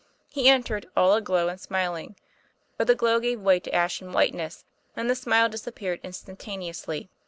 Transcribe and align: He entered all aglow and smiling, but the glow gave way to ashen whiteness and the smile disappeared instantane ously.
He 0.31 0.49
entered 0.49 0.87
all 0.97 1.13
aglow 1.13 1.47
and 1.47 1.61
smiling, 1.61 2.15
but 2.75 2.87
the 2.87 2.95
glow 2.95 3.19
gave 3.19 3.39
way 3.39 3.59
to 3.59 3.71
ashen 3.71 4.11
whiteness 4.13 4.65
and 4.95 5.07
the 5.07 5.13
smile 5.15 5.47
disappeared 5.47 6.01
instantane 6.03 6.67
ously. 6.67 7.11